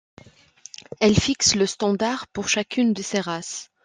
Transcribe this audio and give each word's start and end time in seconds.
Elle 0.99 1.13
fixe 1.15 1.53
le 1.53 1.67
standard 1.67 2.25
pour 2.29 2.49
chacune 2.49 2.91
de 2.91 3.03
ces 3.03 3.19
races. 3.19 3.69